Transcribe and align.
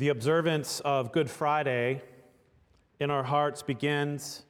The 0.00 0.08
observance 0.08 0.80
of 0.80 1.12
Good 1.12 1.28
Friday 1.28 2.00
in 3.00 3.10
our 3.10 3.22
hearts 3.22 3.62
begins 3.62 4.44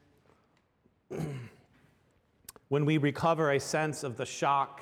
when 2.68 2.84
we 2.84 2.98
recover 2.98 3.50
a 3.50 3.58
sense 3.58 4.04
of 4.04 4.16
the 4.16 4.24
shock 4.24 4.80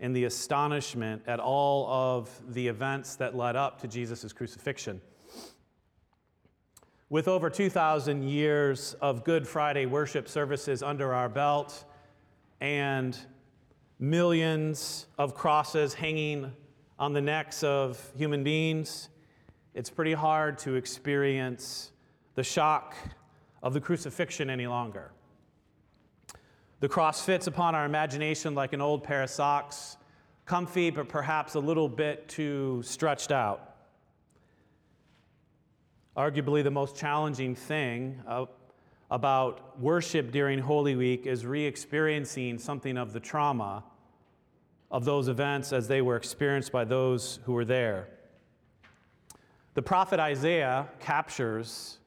and 0.00 0.16
the 0.16 0.24
astonishment 0.24 1.22
at 1.28 1.38
all 1.38 1.86
of 1.86 2.28
the 2.52 2.66
events 2.66 3.14
that 3.14 3.36
led 3.36 3.54
up 3.54 3.80
to 3.82 3.86
Jesus' 3.86 4.32
crucifixion. 4.32 5.00
With 7.08 7.28
over 7.28 7.48
2,000 7.48 8.24
years 8.24 8.96
of 9.00 9.22
Good 9.22 9.46
Friday 9.46 9.86
worship 9.86 10.28
services 10.28 10.82
under 10.82 11.14
our 11.14 11.28
belt 11.28 11.84
and 12.60 13.16
millions 14.00 15.06
of 15.16 15.36
crosses 15.36 15.94
hanging 15.94 16.50
on 16.98 17.12
the 17.12 17.20
necks 17.20 17.62
of 17.62 18.04
human 18.16 18.42
beings, 18.42 19.10
it's 19.76 19.90
pretty 19.90 20.14
hard 20.14 20.56
to 20.56 20.74
experience 20.74 21.92
the 22.34 22.42
shock 22.42 22.96
of 23.62 23.74
the 23.74 23.80
crucifixion 23.80 24.48
any 24.48 24.66
longer. 24.66 25.12
The 26.80 26.88
cross 26.88 27.22
fits 27.22 27.46
upon 27.46 27.74
our 27.74 27.84
imagination 27.84 28.54
like 28.54 28.72
an 28.72 28.80
old 28.80 29.04
pair 29.04 29.22
of 29.22 29.28
socks, 29.28 29.98
comfy 30.46 30.88
but 30.88 31.10
perhaps 31.10 31.56
a 31.56 31.60
little 31.60 31.90
bit 31.90 32.26
too 32.26 32.80
stretched 32.84 33.30
out. 33.30 33.76
Arguably, 36.16 36.64
the 36.64 36.70
most 36.70 36.96
challenging 36.96 37.54
thing 37.54 38.22
about 39.10 39.78
worship 39.78 40.32
during 40.32 40.58
Holy 40.58 40.96
Week 40.96 41.26
is 41.26 41.44
re 41.44 41.66
experiencing 41.66 42.58
something 42.58 42.96
of 42.96 43.12
the 43.12 43.20
trauma 43.20 43.84
of 44.90 45.04
those 45.04 45.28
events 45.28 45.74
as 45.74 45.86
they 45.86 46.00
were 46.00 46.16
experienced 46.16 46.72
by 46.72 46.84
those 46.84 47.40
who 47.44 47.52
were 47.52 47.66
there. 47.66 48.08
The 49.76 49.82
prophet 49.82 50.18
Isaiah 50.18 50.88
captures, 51.00 51.98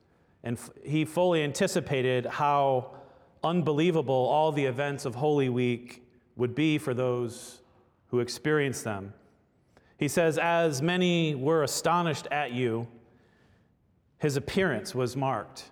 and 0.43 0.57
he 0.83 1.05
fully 1.05 1.43
anticipated 1.43 2.25
how 2.25 2.95
unbelievable 3.43 4.15
all 4.15 4.51
the 4.51 4.65
events 4.65 5.05
of 5.05 5.13
Holy 5.13 5.49
Week 5.49 6.03
would 6.35 6.55
be 6.55 6.79
for 6.79 6.95
those 6.95 7.61
who 8.07 8.21
experienced 8.21 8.83
them. 8.85 9.13
He 9.97 10.07
says, 10.07 10.39
As 10.39 10.81
many 10.81 11.35
were 11.35 11.61
astonished 11.61 12.25
at 12.31 12.53
you, 12.53 12.87
his 14.17 14.35
appearance 14.35 14.95
was 14.95 15.15
marked, 15.15 15.69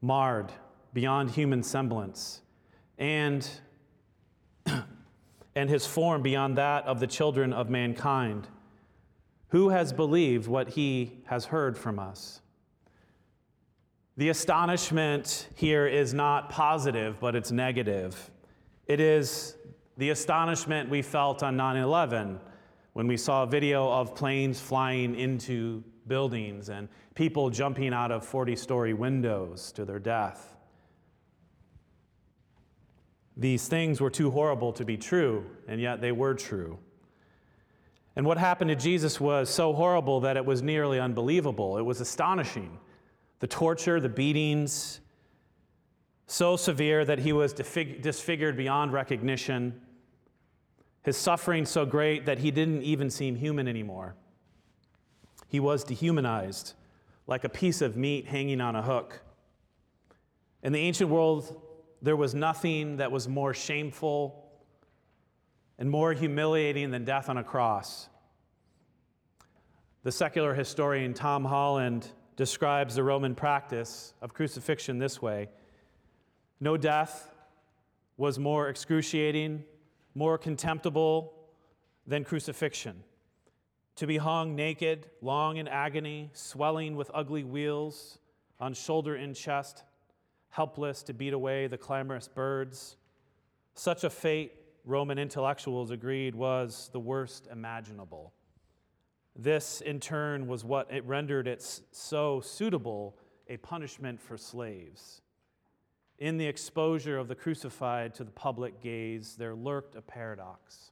marred 0.00 0.52
beyond 0.94 1.32
human 1.32 1.64
semblance, 1.64 2.42
and, 2.96 3.50
and 5.56 5.68
his 5.68 5.84
form 5.84 6.22
beyond 6.22 6.56
that 6.58 6.84
of 6.84 7.00
the 7.00 7.08
children 7.08 7.52
of 7.52 7.68
mankind. 7.68 8.46
Who 9.48 9.68
has 9.68 9.92
believed 9.92 10.48
what 10.48 10.70
he 10.70 11.20
has 11.26 11.46
heard 11.46 11.78
from 11.78 11.98
us? 11.98 12.40
The 14.16 14.30
astonishment 14.30 15.48
here 15.54 15.86
is 15.86 16.14
not 16.14 16.48
positive, 16.50 17.20
but 17.20 17.36
it's 17.36 17.52
negative. 17.52 18.30
It 18.86 18.98
is 18.98 19.56
the 19.98 20.10
astonishment 20.10 20.88
we 20.88 21.02
felt 21.02 21.42
on 21.42 21.56
9 21.56 21.76
11 21.76 22.40
when 22.94 23.06
we 23.06 23.16
saw 23.16 23.42
a 23.42 23.46
video 23.46 23.90
of 23.90 24.14
planes 24.14 24.58
flying 24.58 25.14
into 25.14 25.84
buildings 26.06 26.70
and 26.70 26.88
people 27.14 27.50
jumping 27.50 27.92
out 27.92 28.10
of 28.10 28.24
40 28.24 28.56
story 28.56 28.94
windows 28.94 29.70
to 29.72 29.84
their 29.84 29.98
death. 29.98 30.56
These 33.36 33.68
things 33.68 34.00
were 34.00 34.10
too 34.10 34.30
horrible 34.30 34.72
to 34.72 34.84
be 34.84 34.96
true, 34.96 35.44
and 35.68 35.78
yet 35.78 36.00
they 36.00 36.12
were 36.12 36.32
true. 36.32 36.78
And 38.16 38.24
what 38.24 38.38
happened 38.38 38.70
to 38.70 38.76
Jesus 38.76 39.20
was 39.20 39.50
so 39.50 39.74
horrible 39.74 40.20
that 40.20 40.38
it 40.38 40.44
was 40.44 40.62
nearly 40.62 40.98
unbelievable. 40.98 41.76
It 41.76 41.82
was 41.82 42.00
astonishing 42.00 42.78
the 43.40 43.46
torture, 43.46 44.00
the 44.00 44.08
beatings, 44.08 45.00
so 46.26 46.56
severe 46.56 47.04
that 47.04 47.18
he 47.18 47.32
was 47.32 47.52
disfigured 47.52 48.56
beyond 48.56 48.92
recognition, 48.94 49.80
his 51.02 51.16
suffering 51.16 51.66
so 51.66 51.84
great 51.84 52.24
that 52.26 52.38
he 52.38 52.50
didn't 52.50 52.82
even 52.82 53.10
seem 53.10 53.36
human 53.36 53.68
anymore. 53.68 54.16
He 55.46 55.60
was 55.60 55.84
dehumanized, 55.84 56.72
like 57.26 57.44
a 57.44 57.48
piece 57.48 57.82
of 57.82 57.96
meat 57.96 58.26
hanging 58.26 58.60
on 58.60 58.74
a 58.74 58.82
hook. 58.82 59.20
In 60.62 60.72
the 60.72 60.80
ancient 60.80 61.10
world, 61.10 61.60
there 62.02 62.16
was 62.16 62.34
nothing 62.34 62.96
that 62.96 63.12
was 63.12 63.28
more 63.28 63.52
shameful 63.54 64.42
and 65.78 65.90
more 65.90 66.12
humiliating 66.14 66.90
than 66.90 67.04
death 67.04 67.28
on 67.28 67.36
a 67.36 67.44
cross. 67.44 68.08
The 70.06 70.12
secular 70.12 70.54
historian 70.54 71.14
Tom 71.14 71.44
Holland 71.44 72.12
describes 72.36 72.94
the 72.94 73.02
Roman 73.02 73.34
practice 73.34 74.14
of 74.22 74.32
crucifixion 74.32 75.00
this 75.00 75.20
way 75.20 75.48
No 76.60 76.76
death 76.76 77.34
was 78.16 78.38
more 78.38 78.68
excruciating, 78.68 79.64
more 80.14 80.38
contemptible 80.38 81.34
than 82.06 82.22
crucifixion. 82.22 83.02
To 83.96 84.06
be 84.06 84.18
hung 84.18 84.54
naked, 84.54 85.10
long 85.22 85.56
in 85.56 85.66
agony, 85.66 86.30
swelling 86.34 86.94
with 86.94 87.10
ugly 87.12 87.42
wheals 87.42 88.20
on 88.60 88.74
shoulder 88.74 89.16
and 89.16 89.34
chest, 89.34 89.82
helpless 90.50 91.02
to 91.02 91.14
beat 91.14 91.32
away 91.32 91.66
the 91.66 91.78
clamorous 91.78 92.28
birds. 92.28 92.96
Such 93.74 94.04
a 94.04 94.10
fate, 94.10 94.52
Roman 94.84 95.18
intellectuals 95.18 95.90
agreed, 95.90 96.36
was 96.36 96.90
the 96.92 97.00
worst 97.00 97.48
imaginable. 97.50 98.32
This, 99.38 99.80
in 99.80 100.00
turn, 100.00 100.46
was 100.46 100.64
what 100.64 100.90
it 100.90 101.04
rendered 101.04 101.46
it 101.46 101.62
so 101.92 102.40
suitable 102.40 103.16
a 103.48 103.58
punishment 103.58 104.20
for 104.20 104.36
slaves. 104.36 105.20
In 106.18 106.38
the 106.38 106.46
exposure 106.46 107.18
of 107.18 107.28
the 107.28 107.34
crucified 107.34 108.14
to 108.14 108.24
the 108.24 108.30
public 108.30 108.80
gaze, 108.80 109.36
there 109.36 109.54
lurked 109.54 109.94
a 109.94 110.00
paradox. 110.00 110.90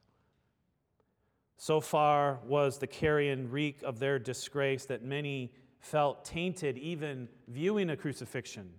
So 1.56 1.80
far 1.80 2.40
was 2.44 2.78
the 2.78 2.86
carrion 2.86 3.50
reek 3.50 3.82
of 3.82 3.98
their 3.98 4.18
disgrace 4.18 4.84
that 4.86 5.02
many 5.02 5.52
felt 5.78 6.24
tainted 6.24 6.76
even 6.78 7.28
viewing 7.48 7.90
a 7.90 7.96
crucifixion. 7.96 8.70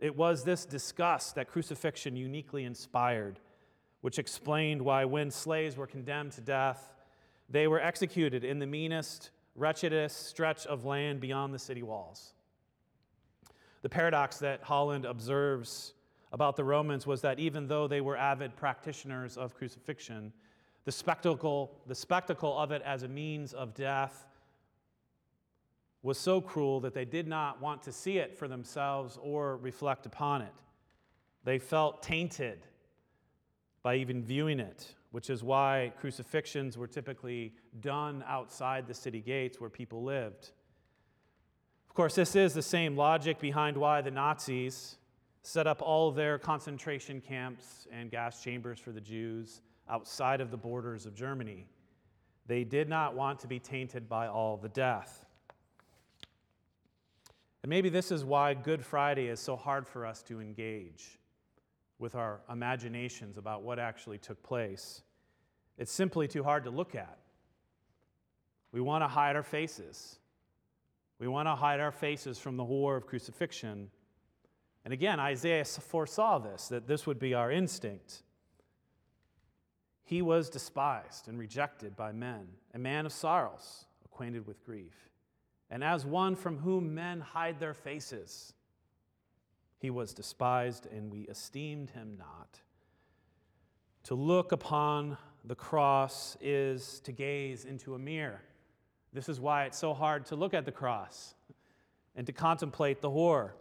It 0.00 0.16
was 0.16 0.42
this 0.42 0.64
disgust 0.64 1.36
that 1.36 1.48
crucifixion 1.48 2.16
uniquely 2.16 2.64
inspired, 2.64 3.38
which 4.00 4.18
explained 4.18 4.82
why, 4.82 5.04
when 5.04 5.30
slaves 5.30 5.76
were 5.76 5.86
condemned 5.86 6.32
to 6.32 6.40
death, 6.40 6.92
they 7.48 7.66
were 7.66 7.80
executed 7.80 8.44
in 8.44 8.58
the 8.58 8.66
meanest, 8.66 9.30
wretchedest 9.54 10.26
stretch 10.26 10.66
of 10.66 10.84
land 10.84 11.20
beyond 11.20 11.54
the 11.54 11.58
city 11.58 11.82
walls. 11.82 12.32
The 13.82 13.88
paradox 13.88 14.38
that 14.38 14.62
Holland 14.62 15.04
observes 15.04 15.94
about 16.32 16.56
the 16.56 16.64
Romans 16.64 17.06
was 17.06 17.22
that 17.22 17.38
even 17.38 17.68
though 17.68 17.88
they 17.88 18.00
were 18.00 18.16
avid 18.16 18.54
practitioners 18.56 19.36
of 19.36 19.54
crucifixion, 19.54 20.32
the 20.84 20.92
spectacle, 20.92 21.72
the 21.86 21.94
spectacle 21.94 22.58
of 22.58 22.70
it 22.70 22.82
as 22.82 23.02
a 23.02 23.08
means 23.08 23.54
of 23.54 23.74
death 23.74 24.26
was 26.02 26.18
so 26.18 26.40
cruel 26.40 26.80
that 26.80 26.94
they 26.94 27.04
did 27.04 27.26
not 27.26 27.60
want 27.60 27.82
to 27.82 27.92
see 27.92 28.18
it 28.18 28.36
for 28.36 28.46
themselves 28.46 29.18
or 29.22 29.56
reflect 29.56 30.06
upon 30.06 30.42
it. 30.42 30.52
They 31.44 31.58
felt 31.58 32.02
tainted 32.02 32.66
by 33.82 33.96
even 33.96 34.22
viewing 34.22 34.60
it 34.60 34.94
which 35.18 35.30
is 35.30 35.42
why 35.42 35.92
crucifixions 36.00 36.76
were 36.76 36.86
typically 36.86 37.52
done 37.80 38.22
outside 38.28 38.86
the 38.86 38.94
city 38.94 39.20
gates 39.20 39.60
where 39.60 39.68
people 39.68 40.04
lived. 40.04 40.52
Of 41.88 41.94
course, 41.96 42.14
this 42.14 42.36
is 42.36 42.54
the 42.54 42.62
same 42.62 42.96
logic 42.96 43.40
behind 43.40 43.76
why 43.76 44.00
the 44.00 44.12
Nazis 44.12 44.94
set 45.42 45.66
up 45.66 45.82
all 45.82 46.12
their 46.12 46.38
concentration 46.38 47.20
camps 47.20 47.88
and 47.90 48.12
gas 48.12 48.44
chambers 48.44 48.78
for 48.78 48.92
the 48.92 49.00
Jews 49.00 49.60
outside 49.90 50.40
of 50.40 50.52
the 50.52 50.56
borders 50.56 51.04
of 51.04 51.16
Germany. 51.16 51.66
They 52.46 52.62
did 52.62 52.88
not 52.88 53.16
want 53.16 53.40
to 53.40 53.48
be 53.48 53.58
tainted 53.58 54.08
by 54.08 54.28
all 54.28 54.56
the 54.56 54.68
death. 54.68 55.26
And 57.64 57.70
maybe 57.70 57.88
this 57.88 58.12
is 58.12 58.24
why 58.24 58.54
Good 58.54 58.84
Friday 58.84 59.26
is 59.26 59.40
so 59.40 59.56
hard 59.56 59.84
for 59.84 60.06
us 60.06 60.22
to 60.28 60.40
engage 60.40 61.18
with 61.98 62.14
our 62.14 62.38
imaginations 62.48 63.36
about 63.36 63.64
what 63.64 63.80
actually 63.80 64.18
took 64.18 64.40
place. 64.44 65.02
It's 65.78 65.92
simply 65.92 66.26
too 66.26 66.42
hard 66.42 66.64
to 66.64 66.70
look 66.70 66.94
at. 66.94 67.18
We 68.72 68.80
want 68.80 69.02
to 69.04 69.08
hide 69.08 69.36
our 69.36 69.42
faces. 69.42 70.18
We 71.18 71.28
want 71.28 71.46
to 71.46 71.54
hide 71.54 71.80
our 71.80 71.92
faces 71.92 72.38
from 72.38 72.56
the 72.56 72.64
horror 72.64 72.96
of 72.96 73.06
crucifixion. 73.06 73.90
And 74.84 74.92
again, 74.92 75.20
Isaiah 75.20 75.64
foresaw 75.64 76.38
this, 76.38 76.68
that 76.68 76.86
this 76.86 77.06
would 77.06 77.18
be 77.18 77.34
our 77.34 77.50
instinct. 77.50 78.22
He 80.04 80.22
was 80.22 80.50
despised 80.50 81.28
and 81.28 81.38
rejected 81.38 81.94
by 81.96 82.12
men, 82.12 82.48
a 82.74 82.78
man 82.78 83.06
of 83.06 83.12
sorrows, 83.12 83.86
acquainted 84.04 84.46
with 84.46 84.64
grief. 84.64 85.10
And 85.70 85.84
as 85.84 86.06
one 86.06 86.34
from 86.34 86.58
whom 86.58 86.94
men 86.94 87.20
hide 87.20 87.60
their 87.60 87.74
faces, 87.74 88.54
he 89.78 89.90
was 89.90 90.14
despised, 90.14 90.86
and 90.86 91.12
we 91.12 91.20
esteemed 91.22 91.90
him 91.90 92.16
not. 92.18 92.60
To 94.04 94.14
look 94.14 94.50
upon 94.50 95.18
the 95.44 95.54
cross 95.54 96.36
is 96.40 97.00
to 97.00 97.12
gaze 97.12 97.64
into 97.64 97.94
a 97.94 97.98
mirror. 97.98 98.42
This 99.12 99.28
is 99.28 99.40
why 99.40 99.64
it's 99.64 99.78
so 99.78 99.94
hard 99.94 100.26
to 100.26 100.36
look 100.36 100.54
at 100.54 100.64
the 100.64 100.72
cross 100.72 101.34
and 102.14 102.26
to 102.26 102.32
contemplate 102.32 103.00
the 103.00 103.10
horror. 103.10 103.54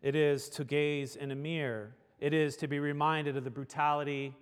It 0.00 0.16
is 0.16 0.48
to 0.50 0.64
gaze 0.64 1.16
in 1.16 1.30
a 1.30 1.36
mirror. 1.36 1.94
It 2.18 2.34
is 2.34 2.56
to 2.56 2.66
be 2.66 2.80
reminded 2.80 3.36
of 3.36 3.44
the 3.44 3.50
brutality 3.50 4.34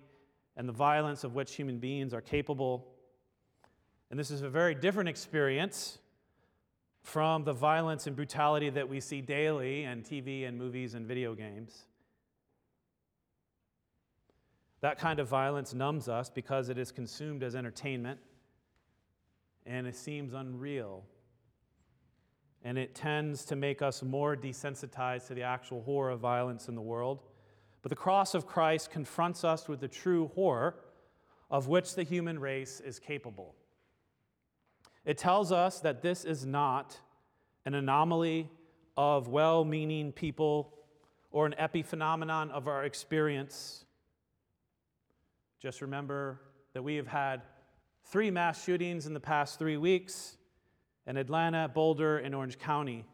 and 0.57 0.67
the 0.67 0.73
violence 0.73 1.23
of 1.23 1.35
which 1.35 1.53
human 1.55 1.77
beings 1.77 2.13
are 2.13 2.21
capable. 2.21 2.87
And 4.09 4.19
this 4.19 4.31
is 4.31 4.41
a 4.41 4.49
very 4.49 4.73
different 4.73 5.09
experience 5.09 5.99
from 7.03 7.43
the 7.43 7.53
violence 7.53 8.07
and 8.07 8.15
brutality 8.15 8.69
that 8.69 8.87
we 8.87 8.99
see 8.99 9.21
daily 9.21 9.83
in 9.83 10.01
TV 10.03 10.47
and 10.47 10.57
movies 10.57 10.93
and 10.93 11.05
video 11.05 11.33
games. 11.33 11.85
That 14.81 14.97
kind 14.97 15.19
of 15.19 15.27
violence 15.27 15.73
numbs 15.73 16.09
us 16.09 16.29
because 16.29 16.69
it 16.69 16.77
is 16.77 16.91
consumed 16.91 17.43
as 17.43 17.55
entertainment 17.55 18.19
and 19.65 19.85
it 19.87 19.95
seems 19.95 20.33
unreal. 20.33 21.03
And 22.63 22.77
it 22.77 22.93
tends 22.93 23.45
to 23.45 23.55
make 23.55 23.81
us 23.81 24.03
more 24.03 24.35
desensitized 24.35 25.27
to 25.27 25.33
the 25.33 25.43
actual 25.43 25.81
horror 25.83 26.11
of 26.11 26.19
violence 26.19 26.67
in 26.67 26.75
the 26.75 26.81
world. 26.81 27.21
But 27.81 27.89
the 27.89 27.95
cross 27.95 28.35
of 28.35 28.45
Christ 28.45 28.91
confronts 28.91 29.43
us 29.43 29.67
with 29.67 29.79
the 29.79 29.87
true 29.87 30.31
horror 30.35 30.75
of 31.49 31.67
which 31.67 31.95
the 31.95 32.03
human 32.03 32.39
race 32.39 32.79
is 32.79 32.99
capable. 32.99 33.55
It 35.05 35.17
tells 35.17 35.51
us 35.51 35.79
that 35.79 36.01
this 36.01 36.23
is 36.23 36.45
not 36.45 36.97
an 37.65 37.73
anomaly 37.73 38.49
of 38.95 39.27
well 39.27 39.65
meaning 39.65 40.11
people 40.11 40.73
or 41.31 41.45
an 41.45 41.55
epiphenomenon 41.59 42.51
of 42.51 42.67
our 42.67 42.83
experience. 42.83 43.85
Just 45.61 45.83
remember 45.83 46.41
that 46.73 46.81
we 46.81 46.95
have 46.95 47.05
had 47.05 47.43
three 48.05 48.31
mass 48.31 48.63
shootings 48.63 49.05
in 49.05 49.13
the 49.13 49.19
past 49.19 49.59
three 49.59 49.77
weeks 49.77 50.37
in 51.05 51.17
Atlanta, 51.17 51.69
Boulder, 51.71 52.17
and 52.17 52.33
Orange 52.33 52.57
County. 52.57 53.05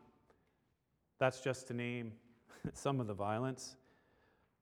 That's 1.19 1.41
just 1.41 1.67
to 1.67 1.73
name 1.73 2.13
some 2.73 3.01
of 3.01 3.07
the 3.07 3.13
violence. 3.13 3.75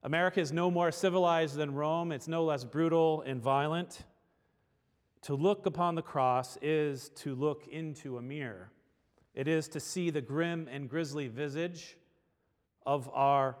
America 0.02 0.40
is 0.40 0.50
no 0.50 0.68
more 0.68 0.90
civilized 0.90 1.54
than 1.54 1.74
Rome, 1.74 2.10
it's 2.10 2.26
no 2.26 2.44
less 2.44 2.64
brutal 2.64 3.22
and 3.24 3.40
violent. 3.40 4.02
To 5.22 5.36
look 5.36 5.66
upon 5.66 5.94
the 5.94 6.02
cross 6.02 6.58
is 6.60 7.10
to 7.10 7.36
look 7.36 7.68
into 7.68 8.18
a 8.18 8.22
mirror. 8.22 8.72
It 9.32 9.46
is 9.46 9.68
to 9.68 9.78
see 9.78 10.10
the 10.10 10.20
grim 10.20 10.68
and 10.72 10.90
grisly 10.90 11.28
visage 11.28 11.96
of 12.84 13.08
our 13.12 13.56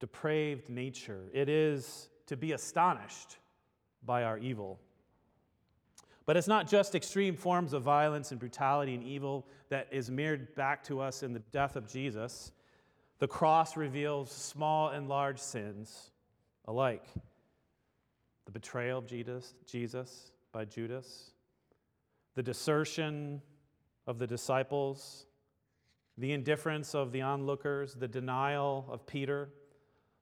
depraved 0.00 0.68
nature. 0.68 1.30
It 1.32 1.48
is 1.48 2.10
to 2.26 2.36
be 2.36 2.52
astonished 2.52 3.38
by 4.04 4.24
our 4.24 4.38
evil. 4.38 4.80
But 6.24 6.36
it's 6.36 6.48
not 6.48 6.68
just 6.68 6.94
extreme 6.94 7.36
forms 7.36 7.72
of 7.72 7.82
violence 7.82 8.30
and 8.30 8.38
brutality 8.38 8.94
and 8.94 9.02
evil 9.02 9.46
that 9.70 9.88
is 9.90 10.10
mirrored 10.10 10.54
back 10.54 10.84
to 10.84 11.00
us 11.00 11.22
in 11.22 11.32
the 11.32 11.40
death 11.50 11.76
of 11.76 11.86
Jesus. 11.86 12.52
The 13.18 13.28
cross 13.28 13.76
reveals 13.76 14.30
small 14.30 14.90
and 14.90 15.08
large 15.08 15.38
sins 15.38 16.10
alike. 16.66 17.06
The 18.46 18.52
betrayal 18.52 18.98
of 18.98 19.06
Jesus, 19.06 19.54
Jesus 19.66 20.32
by 20.52 20.64
Judas, 20.64 21.32
the 22.34 22.42
desertion 22.42 23.40
of 24.06 24.18
the 24.18 24.26
disciples, 24.26 25.26
the 26.18 26.32
indifference 26.32 26.94
of 26.94 27.12
the 27.12 27.22
onlookers, 27.22 27.94
the 27.94 28.08
denial 28.08 28.86
of 28.90 29.06
Peter, 29.06 29.48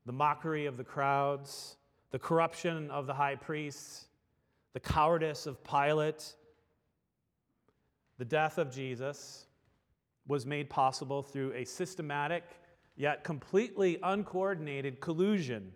the 0.07 0.13
mockery 0.13 0.67
of 0.67 0.77
the 0.77 0.85
crowds, 0.85 1.77
the 2.11 2.19
corruption 2.19 2.91
of 2.91 3.07
the 3.07 3.15
high 3.15 3.37
priests, 3.37 4.07
the 4.73 4.81
cowardice 4.81 5.47
of 5.47 5.63
Pilate. 5.65 6.35
The 8.19 8.25
death 8.25 8.59
of 8.59 8.71
Jesus 8.71 9.47
was 10.27 10.47
made 10.47 10.69
possible 10.69 11.23
through 11.23 11.53
a 11.55 11.65
systematic 11.65 12.45
yet 12.97 13.25
completely 13.25 13.99
uncoordinated 14.03 15.01
collusion 15.01 15.73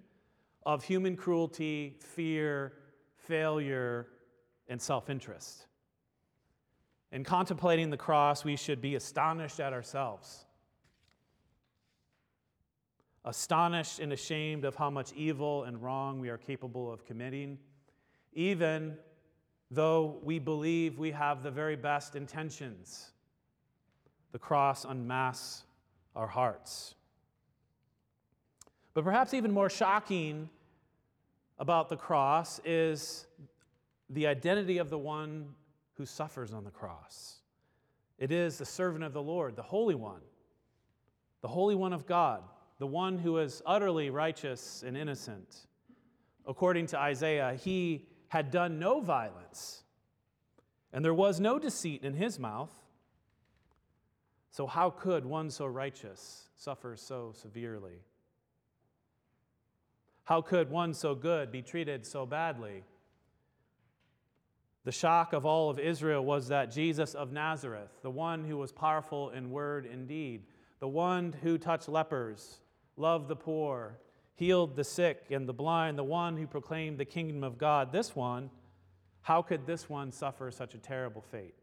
of 0.66 0.84
human 0.84 1.16
cruelty, 1.16 1.96
fear, 2.00 2.74
failure, 3.16 4.08
and 4.68 4.80
self 4.80 5.08
interest. 5.10 5.66
In 7.12 7.24
contemplating 7.24 7.90
the 7.90 7.96
cross, 7.96 8.44
we 8.44 8.56
should 8.56 8.80
be 8.80 8.94
astonished 8.94 9.60
at 9.60 9.72
ourselves, 9.72 10.46
astonished 13.24 13.98
and 13.98 14.12
ashamed 14.12 14.64
of 14.64 14.74
how 14.74 14.90
much 14.90 15.12
evil 15.14 15.64
and 15.64 15.82
wrong 15.82 16.20
we 16.20 16.28
are 16.28 16.38
capable 16.38 16.92
of 16.92 17.04
committing, 17.04 17.58
even 18.34 18.96
though 19.70 20.18
we 20.22 20.38
believe 20.38 20.98
we 20.98 21.10
have 21.10 21.42
the 21.42 21.50
very 21.50 21.76
best 21.76 22.16
intentions. 22.16 23.10
The 24.32 24.38
cross 24.38 24.84
unmasks 24.84 25.64
our 26.14 26.26
hearts. 26.26 26.94
But 28.92 29.04
perhaps 29.04 29.34
even 29.34 29.50
more 29.50 29.70
shocking 29.70 30.48
about 31.58 31.88
the 31.88 31.96
cross 31.96 32.60
is 32.64 33.26
the 34.10 34.26
identity 34.26 34.78
of 34.78 34.90
the 34.90 34.98
one 34.98 35.54
who 35.94 36.04
suffers 36.04 36.52
on 36.52 36.64
the 36.64 36.70
cross. 36.70 37.36
It 38.18 38.30
is 38.30 38.58
the 38.58 38.64
servant 38.64 39.04
of 39.04 39.12
the 39.12 39.22
Lord, 39.22 39.56
the 39.56 39.62
Holy 39.62 39.94
One, 39.94 40.20
the 41.42 41.48
Holy 41.48 41.74
One 41.74 41.92
of 41.92 42.06
God, 42.06 42.42
the 42.78 42.86
one 42.86 43.18
who 43.18 43.38
is 43.38 43.62
utterly 43.64 44.10
righteous 44.10 44.82
and 44.86 44.96
innocent. 44.96 45.66
According 46.46 46.86
to 46.88 46.98
Isaiah, 46.98 47.54
he 47.54 48.06
had 48.28 48.50
done 48.50 48.78
no 48.78 49.00
violence, 49.00 49.84
and 50.92 51.04
there 51.04 51.14
was 51.14 51.40
no 51.40 51.58
deceit 51.58 52.04
in 52.04 52.14
his 52.14 52.38
mouth. 52.38 52.72
So, 54.50 54.66
how 54.66 54.90
could 54.90 55.24
one 55.24 55.50
so 55.50 55.66
righteous 55.66 56.48
suffer 56.56 56.96
so 56.96 57.32
severely? 57.32 58.02
How 60.24 60.40
could 60.40 60.70
one 60.70 60.94
so 60.94 61.14
good 61.14 61.52
be 61.52 61.62
treated 61.62 62.06
so 62.06 62.24
badly? 62.24 62.84
The 64.84 64.92
shock 64.92 65.32
of 65.32 65.46
all 65.46 65.70
of 65.70 65.78
Israel 65.78 66.24
was 66.24 66.48
that 66.48 66.70
Jesus 66.70 67.14
of 67.14 67.32
Nazareth, 67.32 67.90
the 68.02 68.10
one 68.10 68.44
who 68.44 68.58
was 68.58 68.70
powerful 68.70 69.30
in 69.30 69.50
word 69.50 69.86
and 69.86 70.06
deed, 70.06 70.44
the 70.78 70.88
one 70.88 71.34
who 71.42 71.56
touched 71.56 71.88
lepers, 71.88 72.60
loved 72.96 73.28
the 73.28 73.36
poor, 73.36 73.98
healed 74.34 74.76
the 74.76 74.84
sick 74.84 75.26
and 75.30 75.48
the 75.48 75.52
blind, 75.52 75.98
the 75.98 76.04
one 76.04 76.36
who 76.36 76.46
proclaimed 76.46 76.98
the 76.98 77.04
kingdom 77.04 77.44
of 77.44 77.58
God, 77.58 77.92
this 77.92 78.14
one, 78.14 78.50
how 79.22 79.42
could 79.42 79.66
this 79.66 79.88
one 79.88 80.12
suffer 80.12 80.50
such 80.50 80.74
a 80.74 80.78
terrible 80.78 81.22
fate? 81.22 81.54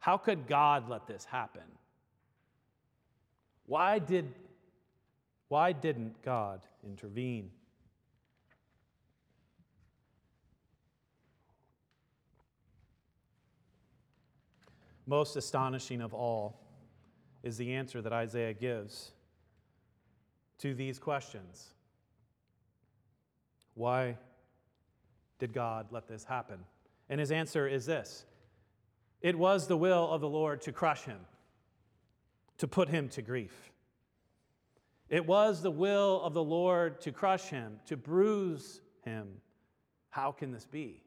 How 0.00 0.16
could 0.16 0.46
God 0.46 0.88
let 0.88 1.06
this 1.06 1.24
happen? 1.24 1.62
Why 3.66 3.98
did 3.98 4.34
why 5.48 5.72
didn't 5.72 6.20
God 6.22 6.60
intervene? 6.84 7.50
Most 15.06 15.36
astonishing 15.36 16.02
of 16.02 16.12
all 16.12 16.60
is 17.42 17.56
the 17.56 17.72
answer 17.72 18.02
that 18.02 18.12
Isaiah 18.12 18.52
gives 18.52 19.12
to 20.58 20.74
these 20.74 20.98
questions 20.98 21.68
Why 23.74 24.16
did 25.38 25.52
God 25.52 25.86
let 25.90 26.08
this 26.08 26.24
happen? 26.24 26.58
And 27.08 27.20
his 27.20 27.30
answer 27.30 27.66
is 27.66 27.86
this 27.86 28.24
It 29.20 29.38
was 29.38 29.66
the 29.66 29.76
will 29.76 30.10
of 30.10 30.20
the 30.20 30.28
Lord 30.28 30.60
to 30.62 30.72
crush 30.72 31.02
him, 31.04 31.20
to 32.58 32.68
put 32.68 32.88
him 32.88 33.08
to 33.10 33.22
grief. 33.22 33.70
It 35.08 35.26
was 35.26 35.62
the 35.62 35.70
will 35.70 36.20
of 36.20 36.34
the 36.34 36.44
Lord 36.44 37.00
to 37.02 37.12
crush 37.12 37.44
him, 37.44 37.80
to 37.86 37.96
bruise 37.96 38.82
him. 39.04 39.26
How 40.10 40.32
can 40.32 40.52
this 40.52 40.66
be? 40.66 41.02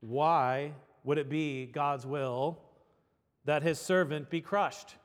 Why 0.00 0.72
would 1.04 1.18
it 1.18 1.30
be 1.30 1.66
God's 1.66 2.04
will 2.06 2.58
that 3.46 3.62
his 3.62 3.78
servant 3.78 4.28
be 4.28 4.40
crushed? 4.40 4.96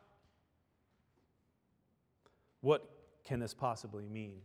What 2.63 2.89
can 3.25 3.41
this 3.41 3.53
possibly 3.53 4.08
mean? 4.08 4.39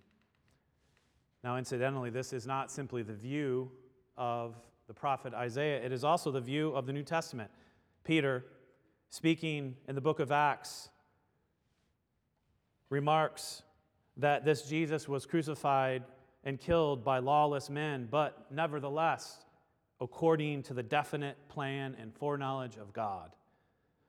Now, 1.45 1.57
incidentally, 1.57 2.11
this 2.11 2.33
is 2.33 2.49
not 2.49 2.69
simply 2.69 3.05
the 3.05 3.15
view 3.15 3.71
of 4.17 4.57
the 4.89 4.93
prophet 4.93 5.35
Isaiah, 5.35 5.81
it 5.85 5.93
is 5.93 6.03
also 6.03 6.33
the 6.33 6.41
view 6.41 6.71
of 6.71 6.85
the 6.85 6.93
New 6.93 7.05
Testament. 7.05 7.49
Peter, 8.03 8.45
speaking 9.11 9.77
in 9.87 9.95
the 9.95 10.01
book 10.01 10.19
of 10.19 10.33
Acts, 10.33 10.89
remarks 12.91 13.63
that 14.17 14.45
this 14.45 14.63
Jesus 14.63 15.07
was 15.07 15.25
crucified 15.25 16.03
and 16.43 16.59
killed 16.59 17.05
by 17.05 17.21
lawless 17.21 17.71
men, 17.71 18.09
but 18.11 18.47
nevertheless, 18.51 19.45
according 20.01 20.65
to 20.65 20.75
the 20.75 20.83
definite 20.83 21.37
plan 21.49 21.95
and 22.01 22.13
foreknowledge 22.13 22.79
of 22.79 22.93
God. 22.93 23.31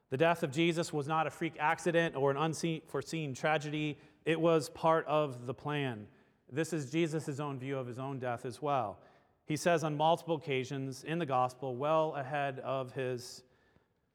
The 0.09 0.17
death 0.17 0.43
of 0.43 0.51
Jesus 0.51 0.91
was 0.91 1.07
not 1.07 1.27
a 1.27 1.29
freak 1.29 1.55
accident 1.59 2.15
or 2.15 2.31
an 2.31 2.37
unforeseen 2.37 3.35
tragedy, 3.35 3.97
it 4.25 4.39
was 4.39 4.69
part 4.69 5.05
of 5.07 5.45
the 5.45 5.53
plan. 5.53 6.07
This 6.51 6.73
is 6.73 6.91
Jesus' 6.91 7.39
own 7.39 7.59
view 7.59 7.77
of 7.77 7.85
his 7.85 7.99
own 7.99 8.17
death 8.19 8.45
as 8.45 8.61
well. 8.61 8.99
He 9.45 9.55
says 9.55 9.83
on 9.83 9.97
multiple 9.97 10.35
occasions 10.35 11.03
in 11.03 11.19
the 11.19 11.25
gospel, 11.25 11.75
well 11.75 12.15
ahead 12.15 12.59
of 12.59 12.91
his 12.93 13.43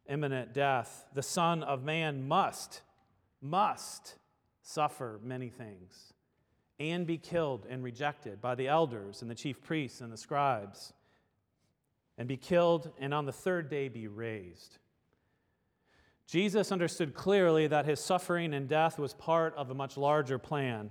imminent 0.09 0.53
death, 0.53 1.07
the 1.15 1.23
Son 1.23 1.63
of 1.63 1.85
Man 1.85 2.27
must, 2.27 2.83
must 3.41 4.17
suffer 4.63 5.21
many 5.23 5.49
things 5.49 6.13
and 6.81 7.07
be 7.07 7.19
killed 7.19 7.67
and 7.71 7.85
rejected 7.85 8.41
by 8.41 8.55
the 8.55 8.67
elders 8.69 9.23
and 9.23 9.31
the 9.31 9.35
chief 9.35 9.63
priests 9.63 10.01
and 10.01 10.13
the 10.13 10.17
scribes, 10.17 10.93
and 12.19 12.27
be 12.27 12.37
killed 12.37 12.91
and 12.99 13.15
on 13.15 13.27
the 13.27 13.33
third 13.33 13.69
day 13.69 13.89
be 13.89 14.09
raised. 14.09 14.79
Jesus 16.27 16.73
understood 16.73 17.15
clearly 17.15 17.67
that 17.67 17.85
his 17.85 18.01
suffering 18.01 18.55
and 18.55 18.69
death 18.69 18.99
was 18.99 19.15
part 19.15 19.55
of 19.57 19.71
a 19.71 19.75
much 19.75 19.97
larger 19.97 20.39
plan. 20.39 20.91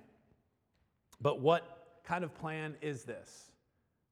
But 1.20 1.40
what 1.40 2.02
kind 2.04 2.24
of 2.24 2.34
plan 2.36 2.76
is 2.82 3.04
this? 3.04 3.52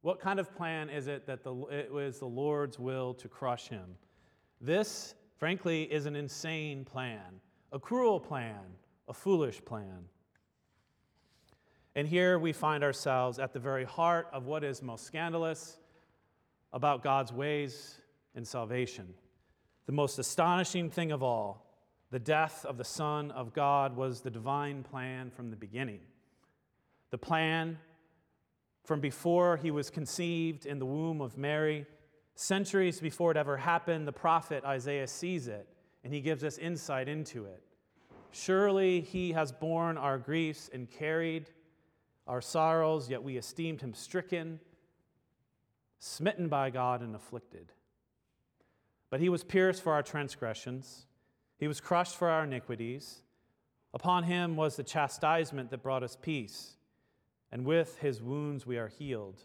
What 0.01 0.19
kind 0.19 0.39
of 0.39 0.55
plan 0.55 0.89
is 0.89 1.07
it 1.07 1.27
that 1.27 1.43
the, 1.43 1.53
it 1.65 1.91
was 1.91 2.17
the 2.19 2.25
Lord's 2.25 2.79
will 2.79 3.13
to 3.15 3.27
crush 3.27 3.67
him? 3.67 3.95
This, 4.59 5.13
frankly, 5.37 5.83
is 5.83 6.07
an 6.07 6.15
insane 6.15 6.85
plan, 6.85 7.39
a 7.71 7.79
cruel 7.79 8.19
plan, 8.19 8.59
a 9.07 9.13
foolish 9.13 9.63
plan. 9.63 10.05
And 11.95 12.07
here 12.07 12.39
we 12.39 12.53
find 12.53 12.83
ourselves 12.83 13.37
at 13.37 13.53
the 13.53 13.59
very 13.59 13.83
heart 13.83 14.27
of 14.31 14.45
what 14.45 14.63
is 14.63 14.81
most 14.81 15.05
scandalous 15.05 15.77
about 16.73 17.03
God's 17.03 17.33
ways 17.33 17.97
in 18.33 18.45
salvation. 18.45 19.13
The 19.91 19.95
most 19.95 20.19
astonishing 20.19 20.89
thing 20.89 21.12
of 21.12 21.21
all, 21.21 21.65
the 22.12 22.17
death 22.17 22.63
of 22.63 22.77
the 22.77 22.86
Son 22.86 23.29
of 23.31 23.53
God, 23.53 23.93
was 23.98 24.21
the 24.21 24.31
divine 24.31 24.83
plan 24.83 25.29
from 25.29 25.50
the 25.50 25.57
beginning. 25.57 26.00
The 27.10 27.17
plan 27.17 27.77
from 28.86 29.01
before 29.01 29.57
he 29.57 29.69
was 29.69 29.89
conceived 29.89 30.65
in 30.65 30.79
the 30.79 30.86
womb 30.86 31.19
of 31.19 31.38
Mary, 31.38 31.86
centuries 32.36 33.01
before 33.01 33.31
it 33.31 33.38
ever 33.38 33.57
happened, 33.57 34.07
the 34.07 34.13
prophet 34.13 34.63
Isaiah 34.63 35.07
sees 35.07 35.50
it 35.50 35.67
and 36.05 36.13
he 36.13 36.21
gives 36.21 36.45
us 36.45 36.57
insight 36.57 37.10
into 37.10 37.43
it. 37.43 37.62
Surely 38.31 39.01
he 39.01 39.33
has 39.33 39.51
borne 39.51 39.98
our 39.98 40.17
griefs 40.17 40.69
and 40.71 40.89
carried 40.89 41.50
our 42.27 42.39
sorrows, 42.39 43.10
yet 43.10 43.21
we 43.21 43.36
esteemed 43.36 43.81
him 43.81 43.93
stricken, 43.93 44.62
smitten 46.00 46.48
by 46.48 46.69
God, 46.69 47.01
and 47.01 47.13
afflicted. 47.13 47.74
But 49.12 49.20
he 49.20 49.30
was 49.30 49.44
pierced 49.44 49.84
for 49.84 49.94
our 49.94 50.01
transgressions, 50.01 51.06
he 51.60 51.68
was 51.68 51.80
crushed 51.80 52.15
for 52.15 52.30
our 52.30 52.46
iniquities. 52.46 53.22
Upon 53.94 54.24
him 54.24 54.56
was 54.56 54.77
the 54.77 54.84
chastisement 54.84 55.70
that 55.70 55.84
brought 55.84 56.01
us 56.01 56.18
peace, 56.20 56.77
and 57.51 57.65
with 57.65 58.00
his 58.00 58.20
wounds 58.22 58.65
we 58.65 58.80
are 58.80 58.88
healed. 58.88 59.44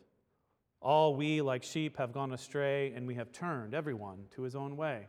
All 0.81 1.15
we, 1.15 1.43
like 1.43 1.63
sheep, 1.63 1.99
have 1.99 2.13
gone 2.13 2.33
astray, 2.33 2.93
and 2.95 3.07
we 3.07 3.17
have 3.17 3.33
turned, 3.33 3.75
everyone, 3.75 4.27
to 4.37 4.43
his 4.43 4.55
own 4.55 4.77
way. 4.77 5.09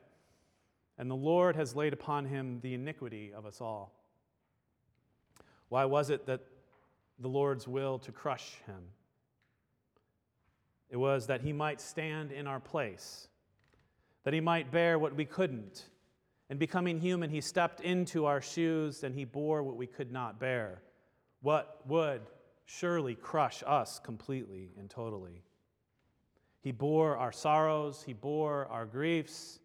And 0.97 1.09
the 1.09 1.15
Lord 1.15 1.55
has 1.55 1.75
laid 1.75 1.93
upon 1.93 2.25
him 2.25 2.59
the 2.61 2.73
iniquity 2.73 3.31
of 3.31 3.45
us 3.45 3.61
all. 3.61 3.93
Why 5.69 5.85
was 5.85 6.09
it 6.09 6.25
that 6.25 6.41
the 7.19 7.29
Lord's 7.29 7.67
will 7.67 7.99
to 7.99 8.11
crush 8.11 8.55
him. 8.65 8.89
It 10.89 10.97
was 10.97 11.27
that 11.27 11.41
he 11.41 11.51
might 11.51 11.81
stand 11.81 12.31
in 12.31 12.47
our 12.47 12.59
place, 12.59 13.27
that 14.27 14.33
he 14.33 14.41
might 14.41 14.73
bear 14.73 14.99
what 14.99 15.15
we 15.15 15.23
couldn't. 15.23 15.85
And 16.49 16.59
becoming 16.59 16.99
human, 16.99 17.29
he 17.29 17.39
stepped 17.39 17.79
into 17.79 18.25
our 18.25 18.41
shoes 18.41 19.05
and 19.05 19.15
he 19.15 19.23
bore 19.23 19.63
what 19.63 19.77
we 19.77 19.87
could 19.87 20.11
not 20.11 20.37
bear, 20.37 20.81
what 21.39 21.79
would 21.87 22.19
surely 22.65 23.15
crush 23.15 23.63
us 23.65 23.99
completely 23.99 24.71
and 24.77 24.89
totally. 24.89 25.43
He 26.59 26.73
bore 26.73 27.15
our 27.15 27.31
sorrows, 27.31 28.03
he 28.05 28.11
bore 28.11 28.65
our 28.65 28.85
griefs, 28.85 29.59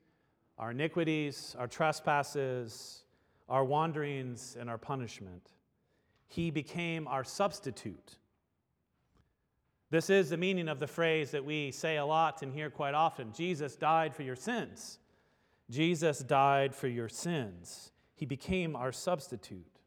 our 0.58 0.70
iniquities, 0.70 1.56
our 1.58 1.66
trespasses, 1.66 3.02
our 3.48 3.64
wanderings, 3.64 4.56
and 4.60 4.70
our 4.70 4.78
punishment. 4.78 5.50
He 6.28 6.52
became 6.52 7.08
our 7.08 7.24
substitute. 7.24 8.14
This 9.92 10.08
is 10.08 10.30
the 10.30 10.38
meaning 10.38 10.70
of 10.70 10.80
the 10.80 10.86
phrase 10.86 11.32
that 11.32 11.44
we 11.44 11.70
say 11.70 11.98
a 11.98 12.06
lot 12.06 12.40
and 12.40 12.50
hear 12.50 12.70
quite 12.70 12.94
often 12.94 13.30
Jesus 13.34 13.76
died 13.76 14.14
for 14.14 14.22
your 14.22 14.36
sins. 14.36 14.98
Jesus 15.68 16.20
died 16.20 16.74
for 16.74 16.88
your 16.88 17.10
sins. 17.10 17.92
He 18.14 18.24
became 18.24 18.74
our 18.74 18.90
substitute. 18.90 19.80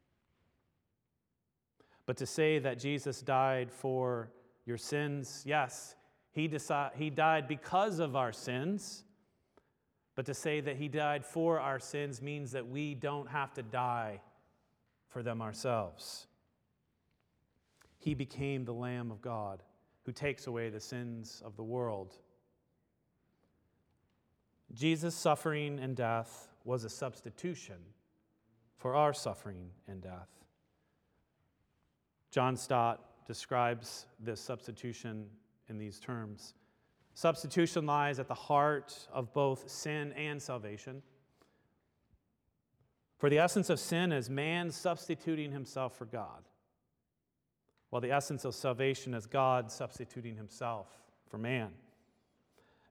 But 2.06 2.18
to 2.18 2.28
say 2.28 2.60
that 2.60 2.78
Jesus 2.78 3.24
died 3.24 3.72
for 3.72 4.30
your 4.64 4.78
sins, 4.78 5.42
yes, 5.44 5.96
he, 6.32 6.56
he 6.96 7.10
died 7.10 7.48
because 7.48 7.98
of 7.98 8.16
our 8.16 8.32
sins. 8.32 9.06
But 10.14 10.28
to 10.28 10.36
say 10.36 10.62
that 10.62 10.76
he 10.76 10.88
died 10.88 11.26
for 11.26 11.60
our 11.60 11.80
sins 11.80 12.22
means 12.22 12.52
that 12.52 12.68
we 12.68 12.94
don't 12.94 13.28
have 13.30 13.56
to 13.56 13.64
die 13.64 14.22
for 15.10 15.24
them 15.24 15.42
ourselves 15.42 16.28
he 17.98 18.14
became 18.14 18.66
the 18.66 18.74
Lamb 18.74 19.10
of 19.10 19.20
God 19.20 19.64
who 20.06 20.12
takes 20.12 20.48
away 20.48 20.70
the 20.70 20.80
sins 20.80 21.42
of 21.44 21.56
the 21.56 21.64
world. 21.64 22.14
Jesus' 24.74 25.16
suffering 25.16 25.80
and 25.80 25.96
death 25.96 26.50
was 26.64 26.84
a 26.84 26.90
substitution 26.90 27.78
for 28.78 28.96
our 28.96 29.14
suffering 29.14 29.70
and 29.88 30.02
death. 30.02 30.30
John 32.32 32.56
Stott 32.56 33.26
describes 33.26 34.06
this 34.20 34.40
substitution 34.40 35.28
in 35.70 35.78
these 35.78 36.00
terms 36.00 36.54
Substitution 37.16 37.86
lies 37.86 38.20
at 38.20 38.28
the 38.28 38.34
heart 38.34 39.08
of 39.12 39.34
both 39.34 39.70
sin 39.70 40.12
and 40.18 40.42
salvation. 40.42 41.02
For 43.18 43.30
the 43.30 43.40
essence 43.40 43.70
of 43.70 43.80
sin 43.80 44.12
is 44.12 44.30
man 44.30 44.70
substituting 44.70 45.54
himself 45.54 45.98
for 45.98 46.04
God 46.04 46.44
while 47.96 48.02
the 48.02 48.12
essence 48.12 48.44
of 48.44 48.54
salvation 48.54 49.14
is 49.14 49.26
God 49.26 49.72
substituting 49.72 50.36
himself 50.36 50.90
for 51.30 51.38
man. 51.38 51.70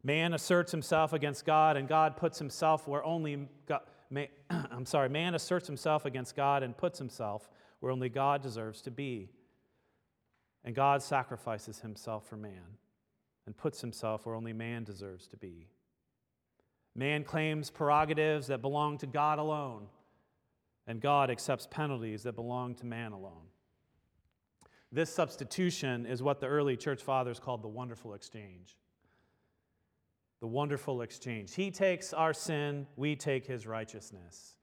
Man 0.03 0.33
asserts 0.33 0.73
himself 0.73 1.13
against 1.13 1.45
God, 1.45 1.77
and 1.77 1.87
God 1.87 2.17
puts 2.17 2.39
himself 2.39 2.89
where 2.89 3.05
only 3.05 3.47
God, 3.69 3.83
may, 4.09 4.31
I'm 4.51 4.87
sorry, 4.87 5.11
man 5.11 5.35
asserts 5.35 5.67
himself 5.67 6.07
against 6.07 6.35
God 6.35 6.63
and 6.63 6.75
puts 6.75 6.99
himself 6.99 7.51
where 7.81 7.93
only 7.93 8.09
God 8.09 8.41
deserves 8.41 8.81
to 8.81 8.91
be. 8.91 9.29
And 10.65 10.75
God 10.75 11.03
sacrifices 11.03 11.81
himself 11.81 12.27
for 12.27 12.39
man 12.39 12.79
and 13.45 13.55
puts 13.55 13.83
himself 13.83 14.25
where 14.25 14.35
only 14.35 14.55
man 14.55 14.85
deserves 14.85 15.27
to 15.29 15.37
be. 15.37 15.69
Man 16.95 17.25
claims 17.25 17.69
prerogatives 17.69 18.47
that 18.47 18.63
belong 18.63 18.97
to 18.97 19.07
God 19.07 19.39
alone, 19.39 19.89
and 20.87 20.99
God 20.99 21.31
accepts 21.31 21.69
penalties 21.71 22.23
that 22.23 22.37
belong 22.37 22.75
to 22.77 22.87
man 22.87 23.13
alone. 23.13 23.49
This 24.95 25.13
substitution 25.13 26.07
is 26.07 26.23
what 26.23 26.39
the 26.39 26.47
early 26.47 26.77
church 26.77 27.03
fathers 27.03 27.41
called 27.41 27.63
the 27.63 27.69
wonderful 27.69 28.15
exchange. 28.15 28.79
The 30.39 30.47
wonderful 30.47 31.03
exchange. 31.03 31.53
He 31.53 31.73
takes 31.73 32.13
our 32.13 32.33
sin, 32.33 32.87
we 32.95 33.17
take 33.17 33.45
his 33.45 33.67
righteousness. 33.67 34.55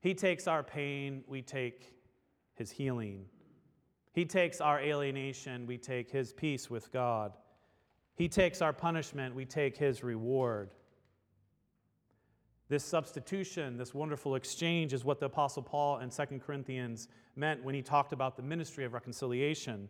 He 0.00 0.14
takes 0.14 0.48
our 0.48 0.62
pain, 0.62 1.24
we 1.26 1.42
take 1.42 1.92
his 2.54 2.70
healing. 2.70 3.26
He 4.14 4.24
takes 4.24 4.62
our 4.62 4.80
alienation, 4.80 5.66
we 5.66 5.76
take 5.76 6.10
his 6.10 6.32
peace 6.32 6.70
with 6.70 6.90
God. 6.90 7.34
He 8.14 8.28
takes 8.28 8.62
our 8.62 8.72
punishment, 8.72 9.34
we 9.34 9.44
take 9.44 9.76
his 9.76 10.02
reward. 10.02 10.70
This 12.68 12.84
substitution, 12.84 13.76
this 13.76 13.94
wonderful 13.94 14.34
exchange, 14.34 14.92
is 14.92 15.04
what 15.04 15.20
the 15.20 15.26
Apostle 15.26 15.62
Paul 15.62 15.98
in 15.98 16.10
2 16.10 16.40
Corinthians 16.44 17.08
meant 17.36 17.62
when 17.62 17.74
he 17.74 17.82
talked 17.82 18.12
about 18.12 18.36
the 18.36 18.42
ministry 18.42 18.84
of 18.84 18.92
reconciliation. 18.92 19.88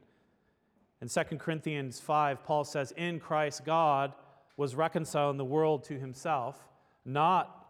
In 1.01 1.09
2 1.09 1.23
Corinthians 1.39 2.01
5, 2.01 2.45
Paul 2.45 2.65
says, 2.65 2.93
In 2.93 3.19
Christ, 3.19 3.65
God 3.65 4.13
was 4.57 4.75
reconciling 4.75 5.39
the 5.39 5.45
world 5.45 5.85
to 5.85 5.99
himself, 5.99 6.69
not 7.05 7.67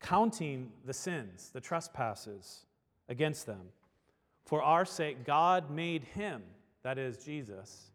counting 0.00 0.70
the 0.84 0.92
sins, 0.92 1.50
the 1.52 1.60
trespasses 1.60 2.66
against 3.08 3.46
them. 3.46 3.68
For 4.44 4.62
our 4.62 4.84
sake, 4.84 5.24
God 5.24 5.70
made 5.70 6.04
him, 6.04 6.42
that 6.82 6.98
is 6.98 7.16
Jesus, 7.18 7.90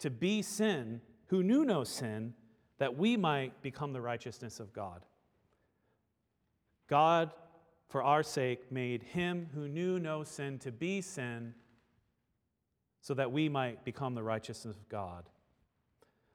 to 0.00 0.10
be 0.10 0.42
sin 0.42 1.00
who 1.26 1.42
knew 1.42 1.64
no 1.64 1.84
sin, 1.84 2.34
that 2.78 2.96
we 2.96 3.16
might 3.16 3.62
become 3.62 3.92
the 3.92 4.00
righteousness 4.00 4.58
of 4.58 4.72
God. 4.72 5.02
God, 6.88 7.30
for 7.88 8.02
our 8.02 8.22
sake, 8.22 8.70
made 8.70 9.02
him 9.02 9.48
who 9.54 9.68
knew 9.68 9.98
no 9.98 10.24
sin 10.24 10.58
to 10.60 10.72
be 10.72 11.00
sin 11.00 11.54
so 13.00 13.14
that 13.14 13.32
we 13.32 13.48
might 13.48 13.84
become 13.84 14.14
the 14.14 14.22
righteousness 14.22 14.76
of 14.76 14.88
God. 14.88 15.24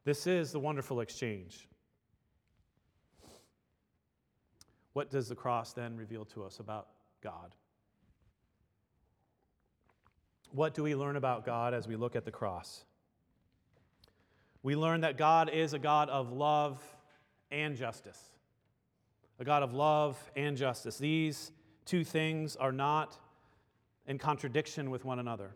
This 0.04 0.28
is 0.28 0.52
the 0.52 0.60
wonderful 0.60 1.02
exchange. 1.02 1.68
What 4.94 5.10
does 5.10 5.30
the 5.30 5.36
cross 5.36 5.74
then 5.74 5.96
reveal 5.96 6.26
to 6.26 6.44
us 6.44 6.60
about 6.60 6.88
God? 7.22 7.56
What 10.52 10.74
do 10.74 10.84
we 10.84 10.96
learn 10.96 11.18
about 11.18 11.46
God 11.46 11.74
as 11.74 11.88
we 11.88 11.96
look 11.96 12.16
at 12.16 12.26
the 12.26 12.32
cross? 12.32 12.84
We 14.64 14.76
learn 14.76 15.02
that 15.02 15.18
God 15.18 15.50
is 15.50 15.74
a 15.74 15.80
God 15.80 16.10
of 16.10 16.32
love 16.32 16.84
and 17.52 17.76
justice. 17.76 18.20
A 19.40 19.46
God 19.46 19.64
of 19.64 19.74
love 19.74 20.18
and 20.36 20.58
justice. 20.58 20.98
These 20.98 21.52
two 21.86 22.04
things 22.04 22.56
are 22.56 22.72
not 22.72 23.18
in 24.08 24.18
contradiction 24.18 24.90
with 24.90 25.06
one 25.06 25.20
another. 25.20 25.56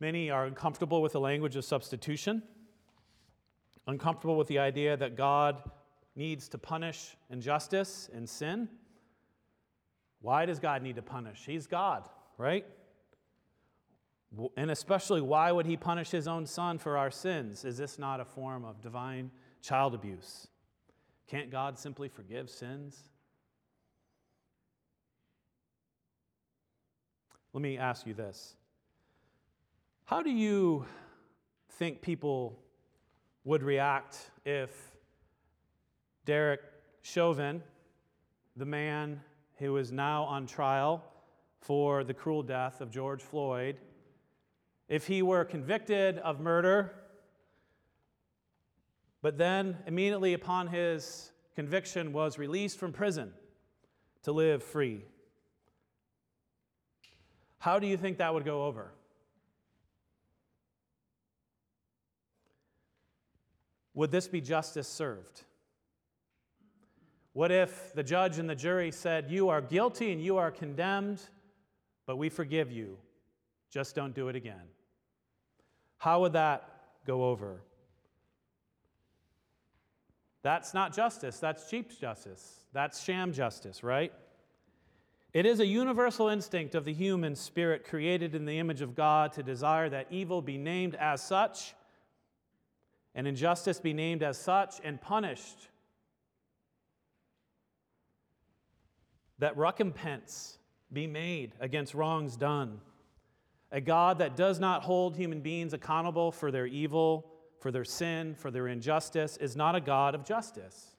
Many 0.00 0.30
are 0.30 0.46
uncomfortable 0.46 1.02
with 1.02 1.12
the 1.12 1.20
language 1.20 1.56
of 1.56 1.64
substitution, 1.64 2.42
uncomfortable 3.86 4.36
with 4.36 4.48
the 4.48 4.58
idea 4.58 4.96
that 4.96 5.16
God 5.16 5.62
needs 6.14 6.48
to 6.50 6.58
punish 6.58 7.16
injustice 7.30 8.08
and 8.12 8.28
sin. 8.28 8.68
Why 10.20 10.46
does 10.46 10.58
God 10.58 10.82
need 10.82 10.96
to 10.96 11.02
punish? 11.02 11.44
He's 11.46 11.66
God, 11.66 12.08
right? 12.36 12.66
And 14.56 14.70
especially, 14.70 15.20
why 15.20 15.50
would 15.52 15.64
he 15.64 15.76
punish 15.76 16.10
his 16.10 16.28
own 16.28 16.44
son 16.44 16.78
for 16.78 16.98
our 16.98 17.10
sins? 17.10 17.64
Is 17.64 17.78
this 17.78 17.98
not 17.98 18.20
a 18.20 18.24
form 18.24 18.64
of 18.64 18.82
divine 18.82 19.30
child 19.62 19.94
abuse? 19.94 20.48
Can't 21.28 21.50
God 21.50 21.78
simply 21.78 22.08
forgive 22.08 22.48
sins? 22.48 22.96
Let 27.52 27.60
me 27.60 27.76
ask 27.76 28.06
you 28.06 28.14
this 28.14 28.56
How 30.06 30.22
do 30.22 30.30
you 30.30 30.86
think 31.72 32.00
people 32.00 32.58
would 33.44 33.62
react 33.62 34.30
if 34.44 34.70
Derek 36.24 36.60
Chauvin, 37.02 37.62
the 38.56 38.66
man 38.66 39.20
who 39.56 39.76
is 39.76 39.92
now 39.92 40.24
on 40.24 40.46
trial 40.46 41.04
for 41.60 42.04
the 42.04 42.14
cruel 42.14 42.42
death 42.42 42.80
of 42.80 42.90
George 42.90 43.22
Floyd, 43.22 43.76
if 44.88 45.06
he 45.06 45.20
were 45.20 45.44
convicted 45.44 46.18
of 46.18 46.40
murder, 46.40 46.94
but 49.22 49.38
then 49.38 49.76
immediately 49.86 50.34
upon 50.34 50.68
his 50.68 51.32
conviction 51.54 52.12
was 52.12 52.38
released 52.38 52.78
from 52.78 52.92
prison 52.92 53.32
to 54.22 54.32
live 54.32 54.62
free. 54.62 55.04
How 57.58 57.78
do 57.78 57.86
you 57.86 57.96
think 57.96 58.18
that 58.18 58.32
would 58.32 58.44
go 58.44 58.64
over? 58.64 58.92
Would 63.94 64.12
this 64.12 64.28
be 64.28 64.40
justice 64.40 64.86
served? 64.86 65.42
What 67.32 67.50
if 67.50 67.92
the 67.94 68.04
judge 68.04 68.38
and 68.38 68.48
the 68.48 68.54
jury 68.54 68.92
said, 68.92 69.28
You 69.28 69.48
are 69.48 69.60
guilty 69.60 70.12
and 70.12 70.22
you 70.22 70.36
are 70.38 70.52
condemned, 70.52 71.20
but 72.06 72.16
we 72.16 72.28
forgive 72.28 72.70
you? 72.70 72.96
Just 73.70 73.94
don't 73.94 74.14
do 74.14 74.28
it 74.28 74.36
again. 74.36 74.68
How 75.98 76.20
would 76.20 76.32
that 76.34 76.68
go 77.06 77.24
over? 77.24 77.60
That's 80.48 80.72
not 80.72 80.96
justice, 80.96 81.38
that's 81.38 81.68
cheap 81.68 82.00
justice. 82.00 82.60
That's 82.72 83.04
sham 83.04 83.34
justice, 83.34 83.82
right? 83.82 84.14
It 85.34 85.44
is 85.44 85.60
a 85.60 85.66
universal 85.66 86.28
instinct 86.30 86.74
of 86.74 86.86
the 86.86 86.94
human 86.94 87.34
spirit 87.34 87.84
created 87.84 88.34
in 88.34 88.46
the 88.46 88.58
image 88.58 88.80
of 88.80 88.94
God 88.94 89.34
to 89.34 89.42
desire 89.42 89.90
that 89.90 90.06
evil 90.08 90.40
be 90.40 90.56
named 90.56 90.94
as 90.94 91.20
such 91.20 91.74
and 93.14 93.26
injustice 93.26 93.78
be 93.78 93.92
named 93.92 94.22
as 94.22 94.38
such 94.38 94.80
and 94.82 94.98
punished. 94.98 95.68
That 99.40 99.54
recompense 99.54 100.56
be 100.90 101.06
made 101.06 101.56
against 101.60 101.92
wrongs 101.92 102.38
done. 102.38 102.80
A 103.70 103.82
God 103.82 104.20
that 104.20 104.34
does 104.34 104.58
not 104.58 104.82
hold 104.82 105.14
human 105.14 105.40
beings 105.40 105.74
accountable 105.74 106.32
for 106.32 106.50
their 106.50 106.66
evil, 106.66 107.34
for 107.58 107.70
their 107.70 107.84
sin, 107.84 108.34
for 108.34 108.50
their 108.50 108.68
injustice, 108.68 109.36
is 109.36 109.56
not 109.56 109.74
a 109.74 109.80
God 109.80 110.14
of 110.14 110.24
justice. 110.24 110.96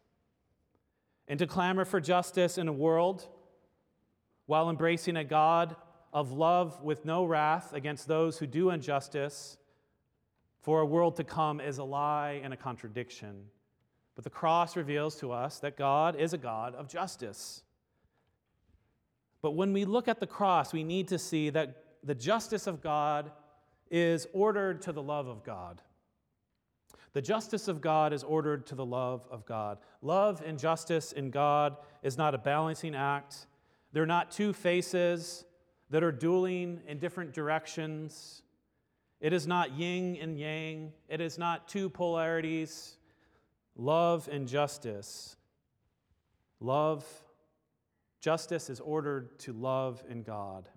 And 1.28 1.40
to 1.40 1.48
clamor 1.48 1.86
for 1.86 2.00
justice 2.00 2.58
in 2.58 2.68
a 2.68 2.74
world 2.74 3.28
while 4.46 4.70
embracing 4.70 5.16
a 5.16 5.24
God 5.24 5.76
of 6.12 6.32
love 6.32 6.82
with 6.82 7.06
no 7.06 7.24
wrath 7.24 7.74
against 7.74 8.08
those 8.08 8.40
who 8.40 8.48
do 8.48 8.72
injustice 8.72 9.58
for 10.62 10.82
a 10.82 10.86
world 10.86 11.16
to 11.18 11.24
come 11.24 11.62
is 11.62 11.78
a 11.78 11.84
lie 11.84 12.42
and 12.44 12.54
a 12.54 12.58
contradiction. 12.58 13.46
But 14.16 14.24
the 14.24 14.30
cross 14.30 14.76
reveals 14.76 15.16
to 15.18 15.32
us 15.32 15.60
that 15.60 15.78
God 15.78 16.16
is 16.16 16.34
a 16.34 16.38
God 16.38 16.76
of 16.76 16.90
justice. 16.90 17.64
But 19.42 19.52
when 19.52 19.72
we 19.72 19.86
look 19.86 20.08
at 20.08 20.20
the 20.20 20.28
cross, 20.28 20.74
we 20.74 20.84
need 20.84 21.08
to 21.10 21.18
see 21.18 21.50
that 21.52 21.84
the 22.04 22.16
justice 22.16 22.68
of 22.68 22.82
God 22.82 23.32
is 23.90 24.28
ordered 24.34 24.82
to 24.84 24.92
the 24.92 25.02
love 25.02 25.28
of 25.28 25.44
God. 25.44 25.82
The 27.14 27.22
justice 27.22 27.68
of 27.68 27.82
God 27.82 28.14
is 28.14 28.24
ordered 28.24 28.68
to 28.68 28.76
the 28.76 28.86
love 28.86 29.28
of 29.32 29.46
God. 29.46 29.80
Love 30.02 30.44
and 30.46 30.60
justice 30.60 31.12
in 31.12 31.32
God 31.32 31.78
is 32.04 32.18
not 32.18 32.36
a 32.36 32.38
balancing 32.38 32.96
act. 32.96 33.48
They're 33.92 34.06
not 34.06 34.32
two 34.32 34.54
faces 34.54 35.46
that 35.90 36.04
are 36.04 36.12
dueling 36.12 36.82
in 36.88 37.00
different 37.00 37.34
directions. 37.34 38.44
It 39.20 39.34
is 39.34 39.48
not 39.48 39.74
yin 39.74 40.18
and 40.22 40.40
yang. 40.40 40.94
It 41.08 41.20
is 41.20 41.38
not 41.38 41.68
two 41.68 41.90
polarities. 41.90 42.98
Love 43.76 44.30
and 44.32 44.48
justice. 44.48 45.36
Love, 46.60 47.06
justice 48.22 48.70
is 48.70 48.80
ordered 48.80 49.40
to 49.40 49.54
love 49.54 50.04
in 50.10 50.22
God. 50.22 50.70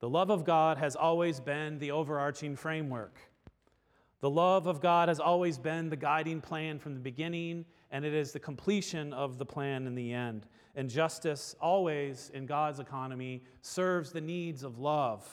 The 0.00 0.08
love 0.08 0.30
of 0.30 0.44
God 0.44 0.76
has 0.78 0.96
always 0.96 1.40
been 1.40 1.78
the 1.78 1.92
overarching 1.92 2.56
framework. 2.56 3.18
The 4.26 4.30
love 4.30 4.66
of 4.66 4.80
God 4.80 5.08
has 5.08 5.20
always 5.20 5.56
been 5.56 5.88
the 5.88 5.94
guiding 5.94 6.40
plan 6.40 6.80
from 6.80 6.94
the 6.94 7.00
beginning, 7.00 7.64
and 7.92 8.04
it 8.04 8.12
is 8.12 8.32
the 8.32 8.40
completion 8.40 9.12
of 9.12 9.38
the 9.38 9.46
plan 9.46 9.86
in 9.86 9.94
the 9.94 10.12
end. 10.12 10.46
And 10.74 10.90
justice, 10.90 11.54
always 11.60 12.32
in 12.34 12.44
God's 12.44 12.80
economy, 12.80 13.44
serves 13.60 14.10
the 14.10 14.20
needs 14.20 14.64
of 14.64 14.80
love. 14.80 15.24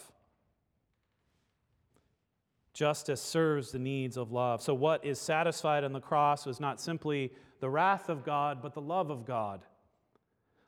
Justice 2.75 3.19
serves 3.19 3.71
the 3.71 3.79
needs 3.79 4.15
of 4.15 4.31
love. 4.31 4.61
So, 4.61 4.75
what 4.75 5.03
is 5.03 5.19
satisfied 5.19 5.83
on 5.83 5.91
the 5.91 5.99
cross 5.99 6.45
was 6.45 6.59
not 6.59 6.79
simply 6.79 7.33
the 7.61 7.71
wrath 7.71 8.09
of 8.09 8.23
God, 8.23 8.61
but 8.61 8.75
the 8.75 8.81
love 8.81 9.09
of 9.09 9.25
God. 9.25 9.65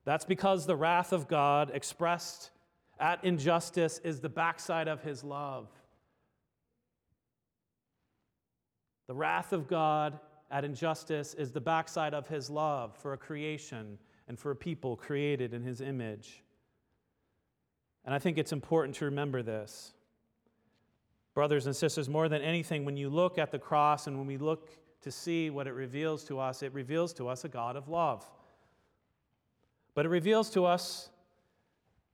That's 0.03 0.25
because 0.25 0.65
the 0.65 0.75
wrath 0.75 1.13
of 1.13 1.27
God 1.27 1.69
expressed 1.75 2.49
at 2.99 3.23
injustice 3.23 3.99
is 4.03 4.19
the 4.19 4.29
backside 4.29 4.87
of 4.87 5.03
his 5.03 5.23
love. 5.23 5.67
The 9.07 9.13
wrath 9.13 9.53
of 9.53 9.67
God 9.67 10.19
at 10.51 10.63
injustice 10.63 11.33
is 11.33 11.51
the 11.51 11.61
backside 11.61 12.13
of 12.13 12.27
his 12.27 12.49
love 12.49 12.95
for 12.97 13.13
a 13.13 13.17
creation 13.17 13.97
and 14.27 14.39
for 14.39 14.51
a 14.51 14.55
people 14.55 14.95
created 14.95 15.53
in 15.53 15.63
his 15.63 15.81
image. 15.81 16.43
And 18.05 18.13
I 18.13 18.19
think 18.19 18.37
it's 18.37 18.51
important 18.51 18.95
to 18.97 19.05
remember 19.05 19.41
this. 19.41 19.93
Brothers 21.33 21.65
and 21.65 21.75
sisters, 21.75 22.07
more 22.07 22.29
than 22.29 22.41
anything, 22.41 22.85
when 22.85 22.97
you 22.97 23.09
look 23.09 23.37
at 23.37 23.51
the 23.51 23.59
cross 23.59 24.07
and 24.07 24.17
when 24.17 24.27
we 24.27 24.37
look 24.37 24.71
to 25.01 25.11
see 25.11 25.49
what 25.49 25.67
it 25.67 25.73
reveals 25.73 26.23
to 26.25 26.39
us, 26.39 26.63
it 26.63 26.73
reveals 26.73 27.13
to 27.13 27.27
us 27.27 27.43
a 27.43 27.49
God 27.49 27.75
of 27.75 27.89
love. 27.89 28.25
But 29.93 30.05
it 30.05 30.09
reveals 30.09 30.49
to 30.51 30.65
us 30.65 31.09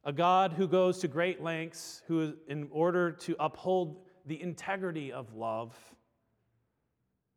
a 0.04 0.12
God 0.12 0.54
who 0.54 0.68
goes 0.68 1.00
to 1.00 1.08
great 1.08 1.44
lengths 1.44 2.02
who, 2.08 2.34
in 2.48 2.68
order 2.72 3.12
to 3.12 3.36
uphold 3.40 4.00
the 4.26 4.42
integrity 4.42 5.12
of 5.12 5.36
love 5.36 5.76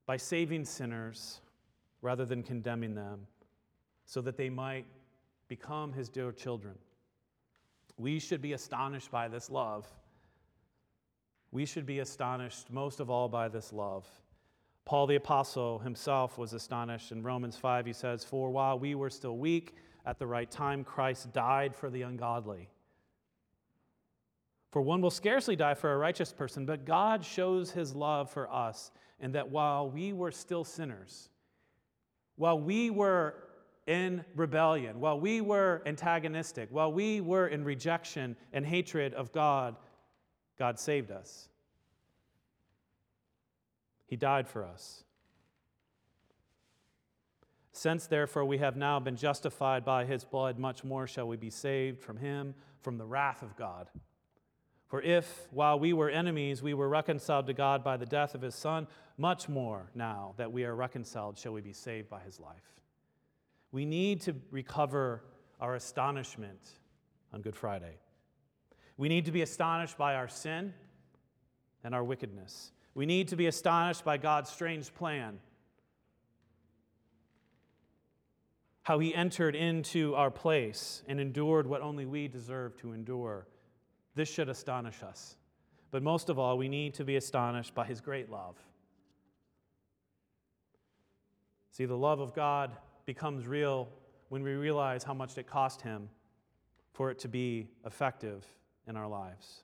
by 0.07 0.17
saving 0.17 0.65
sinners 0.65 1.41
rather 2.03 2.25
than 2.25 2.43
condemning 2.43 2.95
them 2.95 3.27
so 4.05 4.21
that 4.21 4.37
they 4.37 4.51
might 4.51 4.85
become 5.49 5.93
his 5.93 6.09
dear 6.09 6.33
children. 6.33 6.75
We 7.97 8.19
should 8.19 8.43
be 8.43 8.53
astonished 8.53 9.11
by 9.11 9.29
this 9.29 9.51
love. 9.51 9.87
We 11.53 11.65
should 11.65 11.87
be 11.87 12.01
astonished 12.01 12.71
most 12.71 13.01
of 13.01 13.09
all 13.09 13.29
by 13.29 13.49
this 13.49 13.73
love. 13.73 14.07
Paul 14.85 15.07
the 15.07 15.15
Apostle 15.15 15.79
himself 15.79 16.37
was 16.37 16.53
astonished. 16.53 17.13
In 17.13 17.23
Romans 17.23 17.57
5, 17.57 17.87
he 17.87 17.93
says, 17.93 18.25
For 18.25 18.51
while 18.51 18.79
we 18.79 18.95
were 18.95 19.11
still 19.11 19.39
weak, 19.39 19.77
at 20.05 20.19
the 20.19 20.27
right 20.27 20.51
time, 20.51 20.85
Christ 20.85 21.33
died 21.33 21.75
for 21.75 21.89
the 21.89 22.03
ungodly. 22.03 22.69
For 24.75 24.83
one 24.83 25.01
will 25.01 25.13
scarcely 25.13 25.55
die 25.55 25.75
for 25.75 25.93
a 25.93 25.97
righteous 25.97 26.33
person, 26.33 26.67
but 26.67 26.85
God 26.85 27.25
shows 27.25 27.71
his 27.71 27.95
love 27.95 28.29
for 28.29 28.53
us, 28.53 28.91
and 29.21 29.33
that 29.37 29.49
while 29.49 29.89
we 29.89 30.13
were 30.13 30.33
still 30.33 30.65
sinners, 30.65 31.29
while 32.35 32.59
we 32.59 32.91
were 32.91 33.37
in 33.87 34.25
rebellion, 34.35 34.99
while 34.99 35.21
we 35.21 35.41
were 35.41 35.81
antagonistic, 35.87 36.71
while 36.73 36.93
we 36.93 37.21
were 37.21 37.47
in 37.47 37.63
rejection 37.63 38.35
and 38.53 38.67
hatred 38.67 39.15
of 39.15 39.31
God, 39.31 39.77
God 40.59 40.81
saved 40.81 41.13
us. 41.13 41.49
He 44.09 44.17
died 44.17 44.49
for 44.49 44.65
us. 44.65 45.05
Since, 47.71 48.09
therefore, 48.09 48.45
we 48.45 48.59
have 48.59 48.77
now 48.77 48.99
been 48.99 49.15
justified 49.15 49.85
by 49.85 50.05
his 50.05 50.25
blood, 50.25 50.59
much 50.59 50.83
more 50.83 51.07
shall 51.07 51.29
we 51.29 51.37
be 51.37 51.51
saved 51.51 52.03
from 52.03 52.17
him, 52.17 52.57
from 52.83 52.99
the 52.99 53.07
wrath 53.07 53.41
of 53.41 53.57
God. 53.57 53.89
For 54.87 55.01
if, 55.01 55.49
while 55.51 55.79
we 55.79 55.93
were 55.93 56.11
enemies, 56.11 56.63
we 56.63 56.75
were 56.75 56.89
reconciled 56.89 57.47
to 57.47 57.55
God 57.55 57.83
by 57.83 57.97
the 57.97 58.07
death 58.07 58.35
of 58.35 58.43
his 58.43 58.55
Son, 58.55 58.87
much 59.17 59.49
more 59.49 59.91
now 59.95 60.35
that 60.37 60.53
we 60.53 60.65
are 60.65 60.75
reconciled 60.75 61.39
shall 61.39 61.53
we 61.53 61.61
be 61.61 61.73
saved 61.73 62.09
by 62.09 62.21
his 62.21 62.39
life. 62.39 62.81
We 63.73 63.85
need 63.85 64.21
to 64.23 64.35
recover 64.51 65.23
our 65.61 65.75
astonishment 65.75 66.61
on 67.33 67.41
Good 67.43 67.57
Friday. 67.57 67.99
We 68.97 69.09
need 69.09 69.25
to 69.25 69.33
be 69.33 69.43
astonished 69.43 69.99
by 69.99 70.15
our 70.15 70.29
sin 70.29 70.75
and 71.83 71.95
our 71.95 72.05
wickedness. 72.05 72.73
We 72.95 73.07
need 73.07 73.29
to 73.29 73.37
be 73.37 73.47
astonished 73.47 74.05
by 74.05 74.19
God's 74.19 74.51
strange 74.51 74.95
plan. 74.95 75.41
How 78.83 78.99
he 78.99 79.15
entered 79.15 79.57
into 79.57 80.15
our 80.15 80.31
place 80.31 81.03
and 81.09 81.19
endured 81.19 81.67
what 81.67 81.81
only 81.81 82.07
we 82.07 82.29
deserve 82.29 82.77
to 82.77 82.93
endure. 82.93 83.49
This 84.15 84.29
should 84.29 84.49
astonish 84.49 85.03
us. 85.03 85.37
But 85.91 86.03
most 86.03 86.29
of 86.29 86.39
all, 86.39 86.59
we 86.59 86.69
need 86.69 86.95
to 86.95 87.05
be 87.05 87.17
astonished 87.17 87.75
by 87.75 87.87
his 87.87 88.01
great 88.01 88.31
love. 88.31 88.57
See, 91.71 91.85
the 91.85 91.97
love 91.97 92.21
of 92.21 92.35
God 92.35 92.71
becomes 93.07 93.47
real 93.47 93.89
when 94.29 94.43
we 94.43 94.53
realize 94.53 95.05
how 95.05 95.15
much 95.15 95.37
it 95.39 95.47
cost 95.47 95.83
him 95.83 96.09
for 96.93 97.11
it 97.11 97.19
to 97.21 97.29
be 97.29 97.69
effective 97.85 98.45
in 98.87 98.97
our 98.97 99.09
lives. 99.09 99.63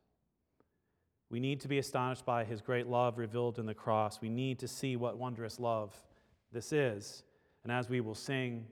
We 1.31 1.39
need 1.39 1.61
to 1.61 1.69
be 1.69 1.79
astonished 1.79 2.27
by 2.27 2.45
his 2.45 2.61
great 2.61 2.89
love 2.89 3.17
revealed 3.17 3.61
in 3.61 3.67
the 3.67 3.75
cross. 3.75 4.21
We 4.21 4.29
need 4.29 4.59
to 4.59 4.69
see 4.69 4.97
what 4.97 5.17
wondrous 5.17 5.61
love 5.61 5.95
this 6.53 6.73
is. 6.73 7.23
And 7.63 7.73
as 7.73 7.89
we 7.89 8.01
will 8.01 8.17
sing 8.17 8.67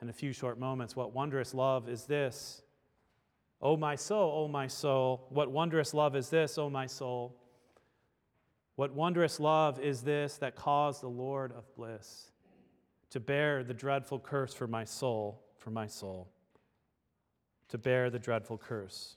in 0.00 0.08
a 0.08 0.12
few 0.12 0.32
short 0.32 0.60
moments, 0.60 0.94
what 0.94 1.12
wondrous 1.12 1.54
love 1.54 1.88
is 1.88 2.04
this? 2.04 2.62
O 3.60 3.76
my 3.76 3.96
soul, 3.96 4.44
O 4.44 4.48
my 4.48 4.66
soul, 4.68 5.26
what 5.30 5.50
wondrous 5.50 5.92
love 5.92 6.14
is 6.14 6.30
this, 6.30 6.58
O 6.58 6.70
my 6.70 6.86
soul? 6.86 7.34
What 8.76 8.94
wondrous 8.94 9.40
love 9.40 9.80
is 9.80 10.02
this 10.02 10.36
that 10.38 10.54
caused 10.54 11.02
the 11.02 11.08
Lord 11.08 11.52
of 11.52 11.74
bliss 11.74 12.30
to 13.10 13.18
bear 13.18 13.64
the 13.64 13.74
dreadful 13.74 14.20
curse 14.20 14.54
for 14.54 14.68
my 14.68 14.84
soul, 14.84 15.42
for 15.56 15.70
my 15.70 15.88
soul, 15.88 16.28
to 17.68 17.78
bear 17.78 18.10
the 18.10 18.18
dreadful 18.18 18.58
curse 18.58 19.16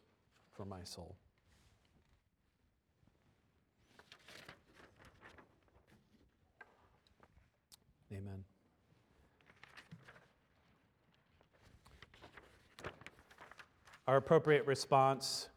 for 0.52 0.66
my 0.66 0.84
soul. 0.84 1.16
Amen. 8.12 8.44
Our 14.08 14.18
appropriate 14.18 14.66
response 14.66 15.48